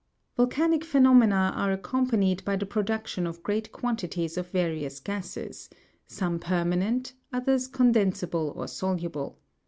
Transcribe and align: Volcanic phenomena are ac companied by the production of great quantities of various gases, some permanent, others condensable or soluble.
Volcanic 0.35 0.83
phenomena 0.83 1.53
are 1.55 1.71
ac 1.71 1.81
companied 1.83 2.43
by 2.43 2.55
the 2.55 2.65
production 2.65 3.27
of 3.27 3.43
great 3.43 3.71
quantities 3.71 4.35
of 4.35 4.49
various 4.49 4.99
gases, 4.99 5.69
some 6.07 6.39
permanent, 6.39 7.13
others 7.31 7.67
condensable 7.69 8.51
or 8.55 8.67
soluble. 8.67 9.37